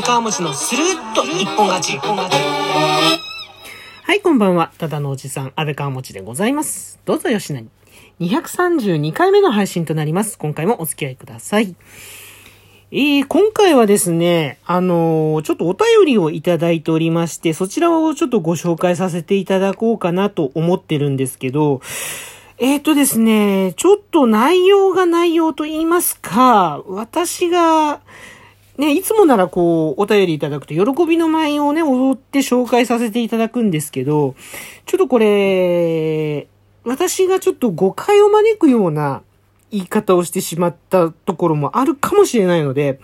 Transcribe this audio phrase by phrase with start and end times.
[0.00, 1.94] 部川餅のスルッと一本勝ち。
[1.96, 2.36] 一本勝ち。
[4.04, 4.70] はい、こんばんは。
[4.78, 7.00] ただのおじさん、安倍川持でございます。
[7.04, 7.68] どうぞよしなに。
[8.20, 10.38] 232回目の配信となります。
[10.38, 11.74] 今回もお付き合いください。
[12.92, 21.80] えー、今回はですね、あのーちょっとお便りをいただいておりまして、そちらをちょっとご紹介させていただこうかなと思ってるんですけど、
[22.58, 28.00] えーとですね、ちょっと内容が内容と言いますか、私が、
[28.78, 34.36] ね、いつもならこう、お便りいただくと、喜びの舞をね、踊って紹介させていただくんですけど、
[34.86, 36.46] ちょっとこれ、
[36.84, 39.22] 私がちょっと誤解を招くような
[39.70, 43.00] 言い方をしてしまったところもあるかもしれないので、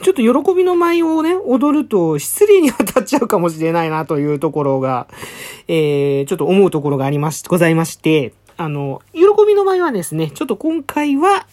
[0.00, 5.08] ちょっと喜びの舞をね、踊ると失礼に当たっちゃうかもしれないなというところが、
[5.66, 11.46] えー、ちょっと思うところがありまし、ございまして、あの、喜びの舞はですね、ちょっと今回は、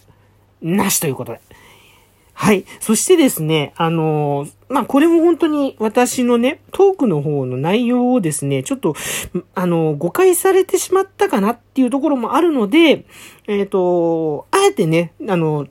[0.61, 1.41] なしということで。
[2.43, 2.65] はい。
[2.81, 8.95] そしてですね、あのまあ、これも本当に私のね、トークの方の内容をですね、ちょっと、
[9.55, 13.05] あの誤解されてしまったかなっていうところもあるので、
[13.47, 15.67] えっ、と、あえてね、あの、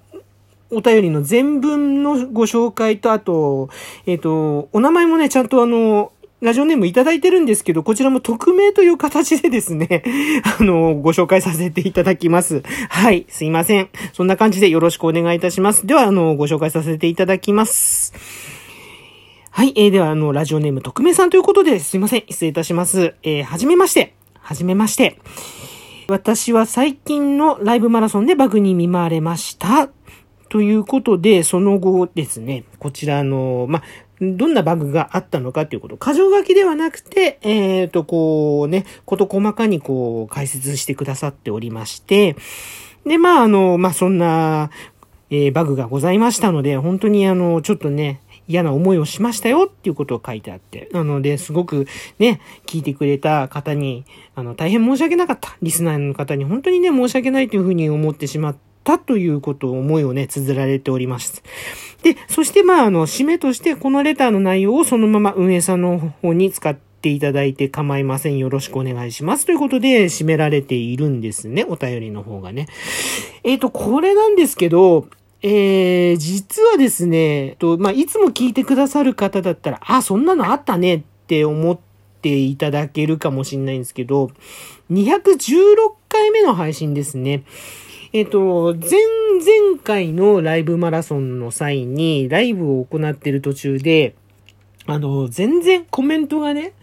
[0.71, 3.69] お便りの全文のご紹介と、あと、
[4.07, 6.11] えっ、と、お名前もね、ちゃんとあの、
[6.43, 10.03] ラジオネームいただいてるんですけど、こちらも匿名という形でですね、
[10.59, 12.65] あの、ご紹介させていただきます。
[12.89, 13.89] はい、すいません。
[14.13, 15.87] そんな感じでよろしくお願いいたします。
[15.87, 18.13] では、あの、ご紹介させていただきます。
[19.51, 22.25] はい、えー、では、あの、ラジオネーム匿名さんということで、すいません。
[22.29, 23.15] 失礼いたします。
[23.23, 24.15] えー、はじめまして。
[24.41, 25.19] はじめまして。
[26.09, 29.91] 私は最近のライブマラソンでバグに見舞われました。
[30.49, 33.83] ということで、その後ですね、こちらの、ま、
[34.23, 42.37] どんなバグがあったのかということ、箇条書きではなくて、えっ、と、こうね、こと細かにこう解説してくださっておりまして、
[43.05, 44.71] で、まあ、あの、まあ、そんな、
[45.31, 50.89] えーバグがございましたので、本当にあの、ちょっとね、嫌な思いをしましたよっていうことを書いてあって。
[50.93, 51.87] なので、すごく
[52.19, 55.57] ね、聞いてくれた方に、あの、大変申し訳なかった。
[55.63, 61.43] リスナーの方に本当にね、申し訳ないというふうに思ってしまったということを思いをね、綴られております。
[62.03, 68.39] で、そしてまあ、あの、締めとして、このレターの内容をそのまま運営さんの方に使っていただいて構いません。
[68.39, 69.47] よろしくお願いします。
[69.47, 71.65] ということで、締められているんですね。
[71.69, 72.69] お便りの方がね。
[73.45, 75.07] えっ、と、これなんですけど、
[75.43, 81.79] えー、実はですね、と、まあ、いつも聞いてくださる方だったら、あ、そんなのあったねって思っ
[82.23, 84.31] ていただけるかもしれないんですけど、
[84.93, 85.75] 216
[86.09, 87.43] 回目の配信ですね。
[88.13, 94.15] えっ、と、前々回のライブマラソンの際に、ライブを行っている途中で、
[94.87, 96.75] あの、全然コメントがね、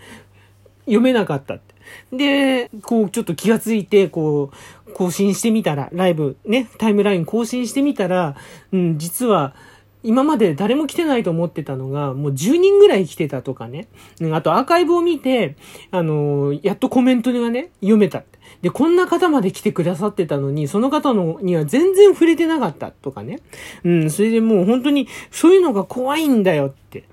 [0.85, 1.75] 読めなかったって。
[2.12, 4.51] で、こう、ちょっと気がついて、こ
[4.88, 8.35] う、更新してみたら、ライブね、タイムライン更新してみたら、
[8.72, 9.53] うん、実は、
[10.01, 13.88] 今まで誰も来てないと思ってたのが、もう10人ぐらい来てたとかね。
[14.22, 15.57] うんあとアーカイブを見て、
[15.91, 18.38] あのーやっとコメントがね、読めたって。
[18.61, 23.39] で、こんな方まで来てくださってたのに、その方のには全然触れてなかったとかね。
[23.83, 27.03] うん、それでもう本当に、そういうのが怖いんだよって。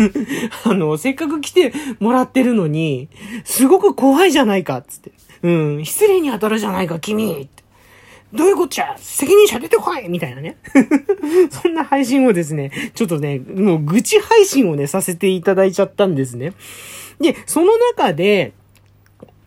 [0.64, 3.08] あの、せっかく来てもらってるのに、
[3.44, 5.12] すごく怖いじゃないか、つって。
[5.42, 7.62] うん、失礼に当たるじゃないか、君って。
[8.32, 8.94] どういうこっちゃ？
[8.96, 10.56] 責任者出てこいみたいなね。
[11.50, 16.54] そんな配信をですね、ちょっとね、もう愚痴配信をね、させていただいちゃったんですね。
[17.20, 18.52] で、その中で、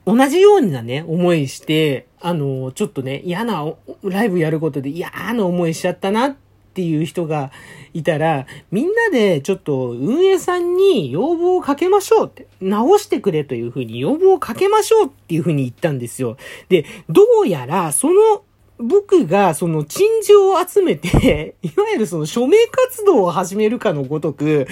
[0.05, 3.65] 同じようなね、思いして、あの、ちょっとね、嫌な
[4.03, 6.35] ライブやることで嫌な思いしちゃったなっ
[6.75, 7.51] ていう人が
[7.93, 16.37] いたら、みんなでちょっと運営さんに要望をかけましょうって、直してくれというふうに要望をかけましょうっていうふうに言ったんですよ。
[16.69, 18.43] で、どうやら、その、
[18.77, 24.67] 僕がその陳情を集めて、 いわゆるその署名活動を始めるかのごとく、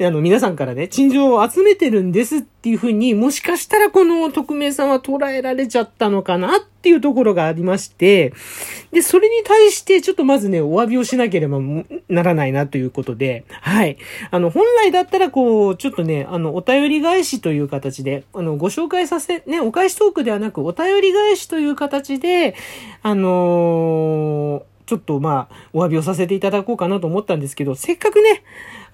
[0.00, 8.32] あの皆さんからね、陳情を集めてるんですっていうふうに、もしかしたらこの匿名さんは捉えられちゃったのかなっっていうところがありまして、
[8.90, 11.60] で、それに対してちょっとまずね、お詫びをしなければ
[12.08, 13.98] ならないなということで、はい。
[14.32, 22.56] あの、本来だったらこう、ちょっとね、あの、お便り返しという形で、あの、ご紹介させ、ね、お返しトークではなく、お便り返しという形で、
[23.04, 28.42] あのーちょっとまあ、お詫びをさせていただこうかなと思ったんですけど、せっかくね、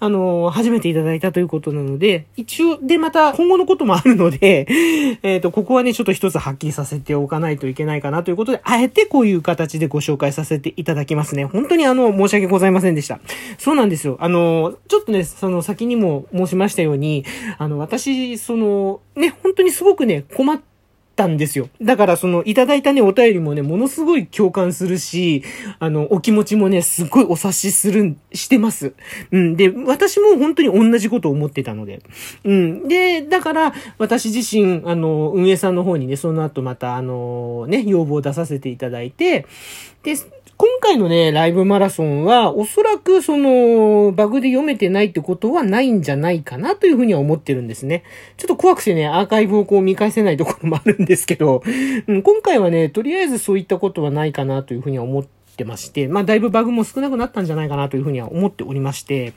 [0.00, 4.66] あの初めていただいたということなので、一応、で、また今後のこともあるので、
[5.22, 11.44] えっ、と、ここはね、ちょっと一つはっきりさせておかないといけないかなということで、あえてこういう形でご紹介させていただきますね。
[11.44, 13.18] 本当にあの、申し訳ございませんでした。
[13.58, 14.16] そうなんですよ。
[14.20, 17.24] あの、ちょっとね、その先にも申しましたように、
[17.58, 20.60] あの、私、その、ね、本当にすごくね、困っっ
[21.18, 21.68] たんですよ。
[21.82, 25.42] だからそのいただいたね、お便りもね、ものすごい共感するし、
[25.80, 28.92] あの、お気持ちもね、すっごいお察しする、してます。
[29.32, 29.56] うん。
[29.56, 32.00] で、私も本当に同じことを思ってたので。
[32.44, 32.86] うん。
[32.86, 39.44] で、だから、私自身、あの、運営さんの方にね、その後また、あの、ね、要望を出させていただいて、
[40.04, 40.14] で、
[40.88, 48.04] 回のね、ライブマラソンは、おそらくその、バグで読めてないってことはないんじゃないかなというふうには思ってるんですね。
[48.38, 51.62] ちょっと怖くてね、アーカイブをこう見返せないところもあるんですけど、
[52.06, 59.34] うん、今回はね、とりあえずそういったことはないかなというふうには思ってまして、まあ、だいぶバグも少なくなったんじゃないかなというふうには思っておりまして、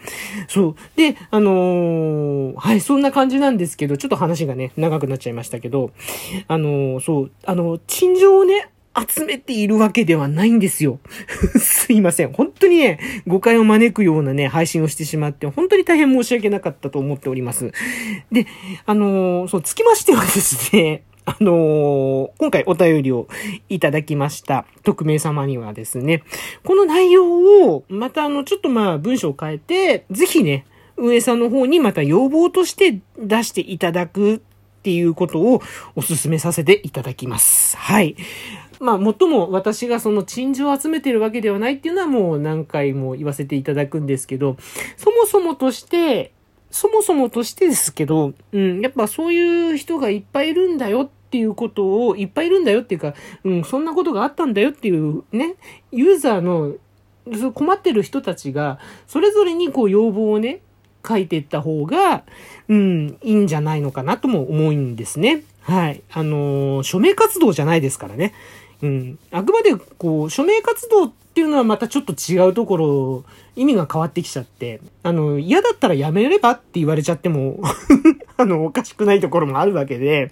[0.47, 0.75] そう。
[0.95, 5.91] で、あのー、はい、そんな感じなんですけど、ちょっと話がね、長くなっちゃいましたけど、
[6.47, 8.69] あのー、そう、あの、陳情をね、
[9.07, 10.99] 集めているわけではないんですよ。
[11.59, 12.33] すいません。
[12.33, 17.71] 本当にね、誤解を招くようなね、配信をしてしまって、本当に大変申し訳なかったと思っております。
[18.31, 18.47] で、
[18.85, 23.27] あのー、そう、つきましてはですね、 あのー、今回お便りを
[23.69, 26.23] いただきました、匿名様にはですね、
[26.63, 30.65] この内容を、またあの、ちょっとまあ、文章を変えて、ぜひね、
[30.97, 34.39] 運営さんの方にまた要望として出していただくっ
[34.83, 35.61] ていうことを
[35.95, 37.77] お勧めさせていただきます。
[37.77, 38.15] はい。
[38.81, 44.57] まあ、もっとも私がその陳情を集めてるわけではないっていうのはもう何回も言わせていただくんですけど、
[44.97, 46.33] そもそもとして、
[46.71, 53.13] そもそもとしてですけど、うん、やっぱそういう人がいっぱいいるんだよっていうことを、いっぱいいるんだよっていうか、
[53.43, 55.55] うん、そんなことがあったんだよっていうね、
[55.91, 56.73] ユーザーの
[57.51, 60.61] 困ってる人たちが、それぞれにこう要望をね、
[61.07, 62.23] 書いていった方が、
[62.67, 65.43] うん、いいんじゃないのかなとも思うんですね。
[65.61, 66.01] はい。
[66.11, 68.33] あのー、署名活動じゃないですからね。
[68.81, 69.19] うん。
[69.31, 73.23] あくまで、こう、署名活動っていうのはまたちょっと違うところ、
[73.55, 77.61] 意味が変わってきちゃって、あの、嫌だったらやめればって言われちゃっても
[78.37, 80.31] あの、おかしくないところもあるわけで、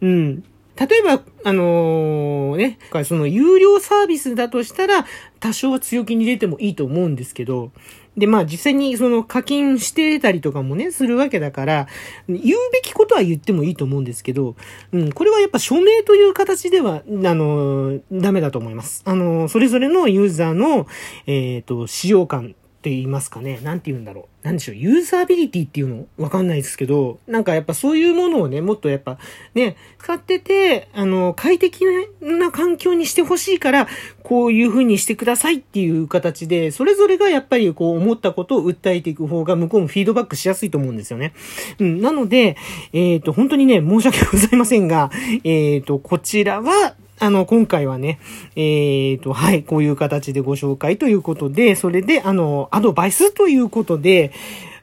[0.00, 0.44] うん。
[0.74, 5.04] 例えば、あのー、ね、その有料サービスだとしたら、
[5.38, 7.72] 多少は強気に出てもいいと思うんですけど、
[8.16, 11.88] で、まあ実際にその課金してたりとかもね、するわけだから、
[12.28, 12.40] 言う
[12.72, 14.54] べきことは言ってもいいと思うんですけど、
[14.92, 19.02] うん、これはやっぱ署名という形では、あの、ダメだと思います。
[19.06, 20.86] あの、それぞれのユーザーの、
[21.26, 23.60] えっ、ー、と、使用感って言いますかね。
[23.62, 24.44] なんて言うんだろう。
[24.44, 24.74] なんでしょう。
[24.74, 26.06] ユーザビリティっていうの？
[26.18, 29.18] わかんないですけど、なんかやっぱそういうものをね、もっとやっぱ
[29.54, 31.84] ね、使ってて、あの、快適
[32.20, 33.86] な環境にしてほしいから、
[34.24, 41.34] こういう風にしてくださいっていう形で、それぞれがやっぱりこう思ったことを訴えていく方が向こうもフィードバックしやすいと思うんですよね。
[41.78, 42.02] うん。
[42.02, 42.56] なので、
[42.92, 45.12] えっ、ー、と、本当にね、申し訳ございませんが、
[45.44, 48.18] えっ、ー、と、こちらは、あの、今回はね、
[48.56, 54.32] えっ、ー、と、はい、こういう形でご紹介ということで、それで、あの、アドバイスということで、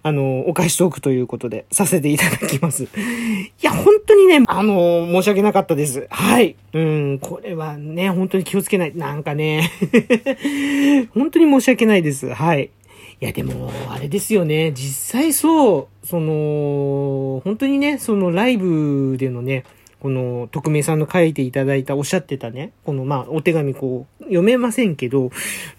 [0.04, 2.86] あの、お返しトークということで、させていただきます。
[2.86, 2.88] い
[3.62, 6.08] や、本当にね、あの、申し訳なかったです。
[6.10, 6.56] はい。
[6.72, 8.96] うん、これはね、本当に気をつけない。
[8.96, 9.70] なんかね、
[11.14, 12.34] 本当に申し訳ないです。
[12.34, 12.70] はい。
[13.20, 14.72] いや、でも、あれですよね。
[14.72, 19.66] 実際そう、その、本当にね、そのライブでのね、
[20.00, 25.32] この、匿名さんの書いていただいた、おっしゃってたね、この、まあ、お手紙こう、読めませんけど、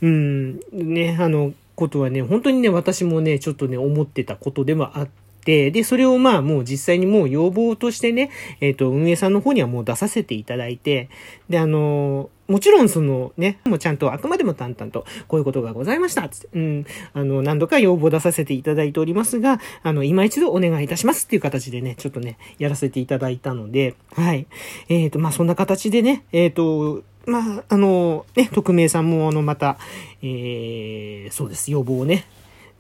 [0.03, 5.09] うん、ね、あの、ことはね、本当にね、私もね、ちょっとね、思ってたことでもあっ
[5.45, 8.31] て、で、それをまあもう実際にもう要望としてね、
[8.61, 11.09] えっ、ー、と、運営さんの方にはもう出させていただいて、
[11.49, 16.29] で、あのもちろんそのね、もうちゃんとあくまでも淡々と、こういうことがございました。
[16.29, 24.49] つって、うん、あの、何度か要望出させていただいておりますが、あの、今一度お願いいたしますっていう形でね、ちょっとね、やらせていただいたので、はい。
[24.89, 29.79] えっ、ー、と、まあ、そんな形でね、えっ、ー、と、まあ、あの、ね、匿名さんも、あの、また、
[30.21, 32.27] えー、そうです、要望をね、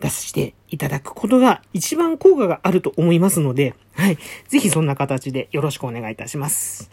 [0.00, 4.18] 出していただくことが一番効果があると思いますので、はい。
[4.48, 6.90] ぜひそんな形でよろしくお願いいたします。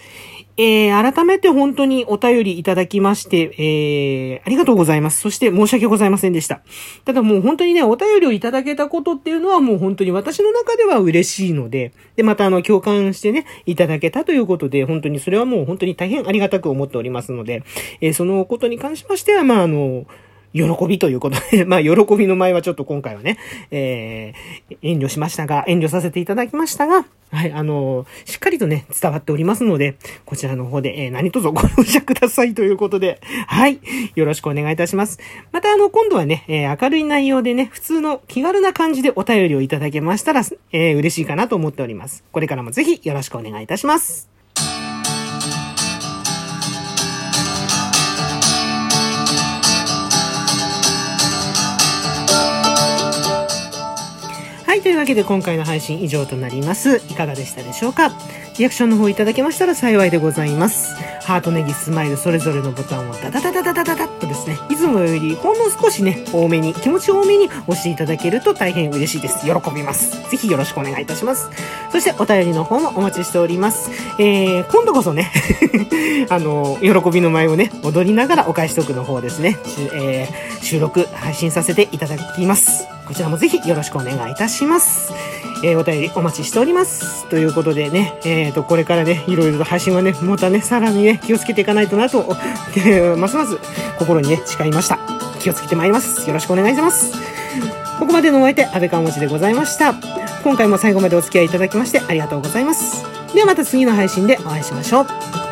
[0.58, 5.22] えー、改めて本当にお便りいただきまして、えー、ありがとうございます。
[5.22, 6.62] そして申し訳ございませんでした。
[7.06, 17.64] ただもう本当にね、お便りをいただけたことっていうのはもう本当に私の中では嬉しいので、で、またあの、共感してね、いただけたということで、本当にそれはもう本当に大変ありがたく思っておりますので、
[18.02, 20.06] えー、そのことに関しましては、まああの、
[20.54, 23.38] 喜びということで、 まあ、喜びの前はちょっと今回はね、
[23.72, 33.80] えー、遠慮しましたが、遠慮させていただきましたが、はい、あのー、しっかりとね、伝わっておりますので、こちらの方で、えー、何卒ご容赦くださいということで、はい、
[34.16, 35.20] よろしくお願いいたします。
[35.52, 42.24] また、あの、今度はね、えー、明るい内容でね、普通の気軽な感じでお便りをいただけましたら、えー、嬉しいかなと思っております。
[42.32, 44.37] これからもぜひよろしくお願いいたします。
[54.88, 57.02] というわけで今回の配信以上となります。
[57.10, 58.10] いかがでしたでしょうか？
[58.58, 60.96] リアクションの方いただけましたら幸いでございます。
[61.24, 69.46] ハートネギスマイルそれぞれのボタンをダダダダダダダッとですね、いつもよりほんの少しね、多めに、気持ち多めに押していただけると大変嬉しいです。
[69.46, 70.12] 喜びます。
[70.32, 71.50] ぜひよろしくお願いいたします。
[71.92, 73.92] そしてお便りの方もお待ちしております。
[74.22, 75.30] えー、今度こそね
[76.32, 79.58] あの、喜びの舞をね、踊りながらお返しトークの方ですね、
[79.94, 82.97] えー、収録、配信させていただきます。
[83.08, 85.14] こちらもぜひよろしくお願いいたします。
[85.64, 87.28] えーお便りお待ちしております。
[87.30, 92.36] ということでね、えーと、これからね、いろいろと配信はね、またね、さらにね、気をつけていかないとなと、
[92.76, 93.58] えーますます
[93.98, 95.00] 心にね、誓いました。
[95.40, 96.28] 気をつけてまいります。
[96.28, 97.14] よろしくお願いします。
[98.00, 99.96] ここまでのお相手、安倍川持ちでございました。
[100.44, 103.06] 今回も最後までお付き合いいただきましてありがとうございます。
[103.34, 105.47] ではまた次の配信でお会いしましょう。